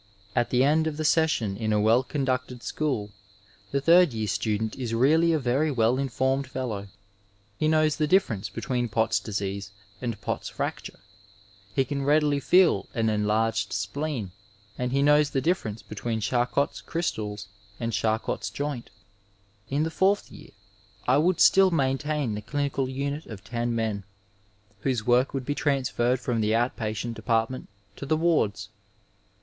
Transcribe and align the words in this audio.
At 0.35 0.49
the 0.49 0.63
end 0.63 0.87
of 0.87 0.97
the 0.97 1.05
session 1.05 1.55
in 1.55 1.71
a 1.71 1.79
well 1.79 2.01
conducted 2.01 2.63
school 2.63 3.11
the 3.69 3.79
third 3.79 4.13
year 4.13 4.25
student 4.25 4.75
is 4.75 4.95
really 4.95 5.31
a 5.31 5.37
very 5.37 5.69
well 5.69 5.99
informed 5.99 6.47
fellow. 6.47 6.87
He 7.59 7.67
kno¥rs 7.67 7.97
the 7.97 8.07
difference 8.07 8.49
between 8.49 8.89
Pott's 8.89 9.19
disease 9.19 9.69
and 10.01 10.19
Pott's 10.19 10.49
fracture; 10.49 11.01
he 11.75 11.85
can 11.85 12.01
readily 12.01 12.39
feel 12.39 12.87
an 12.95 13.11
enlarged 13.11 13.73
spleen, 13.73 14.31
and 14.75 14.91
he 14.91 15.03
knows 15.03 15.29
the 15.29 15.39
difference 15.39 15.83
between 15.83 16.19
Ciharcot's 16.19 16.81
crystals 16.81 17.47
and 17.79 17.93
Charcot's 17.93 18.49
joint. 18.49 18.89
Li 19.69 19.83
the 19.83 19.91
fourth 19.91 20.31
year 20.31 20.49
I 21.07 21.19
would 21.19 21.39
still 21.39 21.69
maintain 21.69 22.33
the 22.33 22.41
clinical 22.41 22.89
unit 22.89 23.27
of 23.27 23.43
ten 23.43 23.75
men, 23.75 24.03
whose 24.79 25.05
work 25.05 25.35
would 25.35 25.45
be 25.45 25.53
transferred 25.53 26.19
from 26.19 26.41
the 26.41 26.55
out 26.55 26.75
patient 26.75 27.13
department 27.15 27.69
to 27.97 28.07
the 28.07 28.17
wards. 28.17 28.69